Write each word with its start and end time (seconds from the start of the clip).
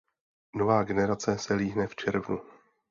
Nová 0.55 0.83
generace 0.83 1.37
se 1.37 1.53
líhne 1.53 1.87
v 1.87 1.95
červnu. 1.95 2.39